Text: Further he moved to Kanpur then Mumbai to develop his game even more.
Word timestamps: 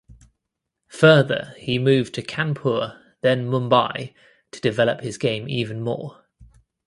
Further 0.87 1.53
he 1.59 1.77
moved 1.77 2.15
to 2.15 2.23
Kanpur 2.23 2.99
then 3.21 3.45
Mumbai 3.47 4.15
to 4.49 4.59
develop 4.59 5.01
his 5.01 5.19
game 5.19 5.47
even 5.47 5.79
more. 5.83 6.25